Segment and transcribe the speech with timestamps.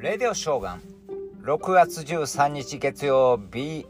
[0.00, 0.82] レディオショーガン。
[1.42, 3.86] 6月13日月曜日。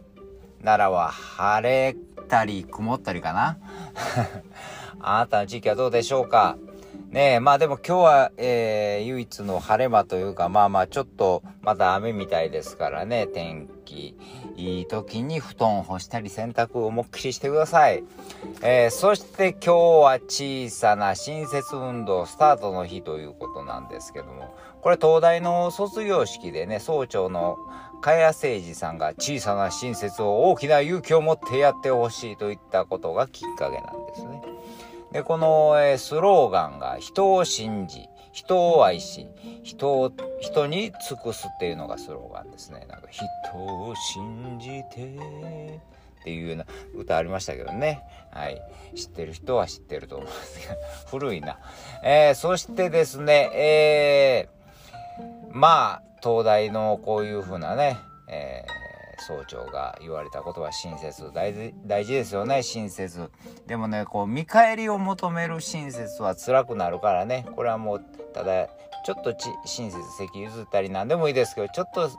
[0.60, 1.94] ならは晴れ
[2.28, 3.58] たり曇ったりかな。
[5.00, 6.56] あなたの地域はどうでしょうか？
[7.10, 14.16] ねえまあでも今日は、えー、唯一の晴れ間というかまあまあちょっとまた雨みたいですからね天気
[14.56, 18.04] いい時に布団干したり洗濯を思いっきりしてください、
[18.62, 27.58] えー、そして今日は小さな新設運動スタートの日ということなんですけどもこれ東大の卒業式でね総長の
[28.02, 34.49] 茅誠二さんが小さな親切を大きな勇気を持ってやってほしいといったことがきっかけなんですね。
[35.12, 39.26] で、この、えー、スローガンが人を信じ、人を愛し、
[39.62, 42.86] 人を、人に尽くすっていうのがスローガンですね。
[42.88, 43.24] なんか、人
[43.56, 45.80] を信じて、
[46.20, 48.02] っていうような歌ありましたけどね。
[48.30, 48.62] はい。
[48.94, 50.76] 知ってる人は知ってると思いますが、
[51.10, 51.58] 古いな。
[52.04, 57.96] えー、そしてですね、えー、まあ、東大のこういうふうなね、
[58.28, 58.89] えー、
[59.20, 63.30] 総長が言われたことは親切大事大事ですよね親切。
[63.66, 67.46] でもねこう見返りを求める親切は辛くなるからね。
[67.54, 68.68] これはもうただ
[69.04, 72.10] ちょっと親切席譲ったり何でもいいですけどちょっと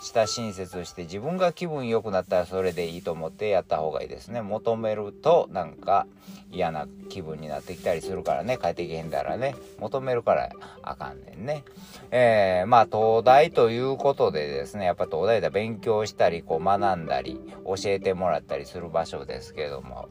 [0.00, 4.40] 親切して自分が気分良くなったらそれでいいと思ってやった方がいいですね。
[4.40, 6.06] 求めるとなんか
[6.50, 8.58] 嫌な気分になってきたりするからね。
[8.60, 9.54] 帰ってけへんだらね。
[9.78, 10.50] 求めるから
[10.82, 11.64] あかんねんね。
[12.10, 14.86] えー、まあ東大ということでですね。
[14.86, 20.08] やっぱ東大で勉強したりこう学んだり教えてもらったりする場所ですけども。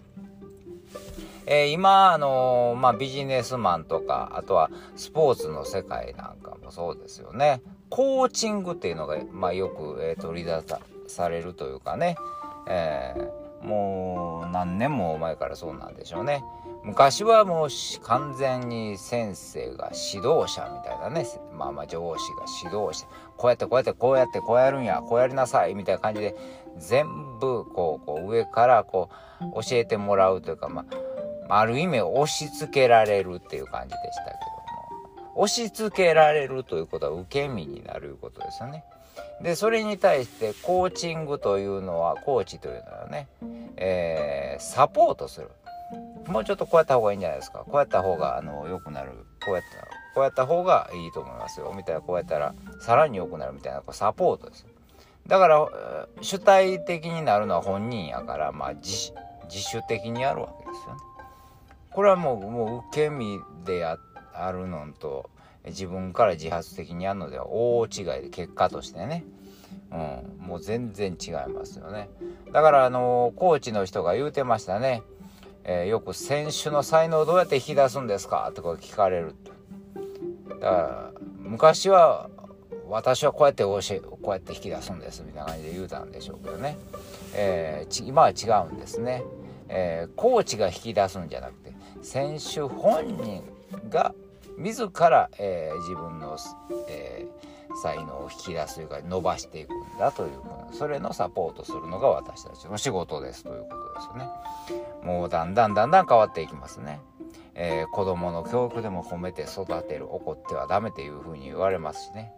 [1.45, 7.61] えー、今、あのー、まあ、ビジネスマンとか、あとはスポーツの世界なんかもそうですよね。
[7.89, 10.63] コーチングっていうのが、まあ、よく、えー、取り出
[11.07, 12.15] されるというかね、
[12.67, 16.43] えー、もう何年も前からそうなんでしょうね。
[16.83, 17.67] 昔はもう
[18.03, 25.75] 完全に先生が指導者みたいなね、まあまあ上司が指導者、こうやってこうやってこうやってこうやるんや、こうやりなさい。
[25.75, 26.35] みたいな感じで
[26.77, 27.05] 全
[27.39, 29.09] 部こうこう上からこ
[29.41, 30.95] う教えてもらうというか、まあ、
[31.49, 35.43] ある意味押し付けられるっていう感じでしたけども。
[35.43, 38.83] 押し付けられるということは受け身になることですよね。
[39.41, 43.27] でそれに対してコーチングというのはコーチというのはね、
[43.77, 45.49] えー、サポートする。
[46.27, 47.59] もうちょっとこうやった方がいいんじゃないですか。
[47.59, 49.11] こうやった方があの良くなる。
[49.45, 51.73] こうやったこうやった方がいいと思いますよ。
[51.75, 54.65] みたいなこうやったらさらに良くなるみたいなこうサポートです。
[55.27, 55.67] だから
[56.21, 59.13] 主体的になるのは本人やからまあ自
[59.49, 61.08] 自主的にやるわけですよね。
[61.99, 63.97] これはもうもう受け身であ
[64.53, 65.29] るのと
[65.65, 69.25] 自分から自発的にやるのでは大違いで結果としてね、
[69.91, 72.09] うん、もう全然違いますよね。
[72.53, 75.03] だからあのコーチの人が言うてましたね、
[75.65, 78.49] えー、よく選手の才能をどうやって引き出すんですか？
[78.55, 79.35] とか聞かれる。
[80.47, 82.29] だから昔は
[82.87, 86.77] 私はこうやって教えこうやって引き出すんですみたいな感じで言うたんでしょうけどね、
[87.33, 89.21] えー、今は違うんですね、
[89.67, 93.43] えー、コーチが引き出すんじゃなくて選手本人
[93.89, 94.13] が
[94.57, 96.37] 自ら、えー、自分の、
[96.89, 104.29] えー、才能を引き出すというか伸ばしていくんだというふうなそれのサポートするのが私たちの仕事ですということですよね。
[105.03, 106.99] もうだんだんだんだん変わっていきますね。
[107.55, 112.31] えー、子供の教育でも褒めて育てる怒ってはダメというふうに言われますしね。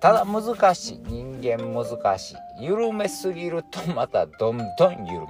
[0.00, 5.26] ただ難しい人間難しい緩めすぎるとまたどんどん緩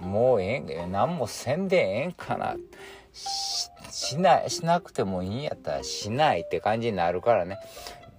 [0.00, 2.54] めもうええん何もせんでええんかな
[3.12, 7.58] しないしなくてもいいんやったらしないって感じになるからね。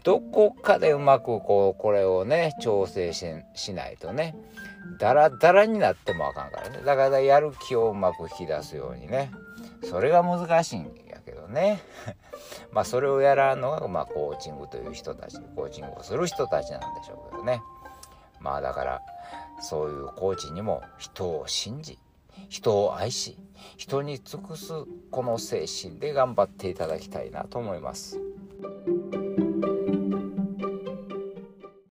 [0.04, 4.36] どこかでうまくこうこれをね調整ししないとね
[5.00, 6.82] ダラダラになってもあかんからね。
[6.86, 9.32] だからやる気をうまく引き出すようにね。
[9.84, 11.82] それが難しいんやけどね。
[12.72, 17.62] まあそれをやらんのがまあコーチングという人たちコーチングをする人たちなんでしょうけどね。
[18.40, 19.02] まあだから
[19.60, 22.00] そういうコーチにも人を信じ
[22.50, 23.38] 人を愛し
[23.78, 24.74] 人に尽くす
[25.10, 28.20] この精神で頑張っていただきたいなと思います。